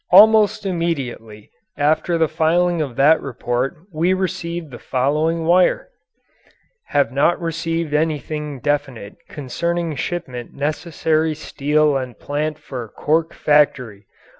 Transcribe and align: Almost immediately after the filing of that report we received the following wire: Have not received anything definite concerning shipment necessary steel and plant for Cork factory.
Almost 0.09 0.65
immediately 0.65 1.51
after 1.77 2.17
the 2.17 2.27
filing 2.27 2.81
of 2.81 2.95
that 2.95 3.21
report 3.21 3.75
we 3.93 4.15
received 4.15 4.71
the 4.71 4.79
following 4.79 5.45
wire: 5.45 5.89
Have 6.85 7.11
not 7.11 7.39
received 7.39 7.93
anything 7.93 8.59
definite 8.61 9.17
concerning 9.29 9.95
shipment 9.95 10.55
necessary 10.55 11.35
steel 11.35 11.97
and 11.97 12.17
plant 12.17 12.57
for 12.57 12.87
Cork 12.87 13.35
factory. 13.35 14.07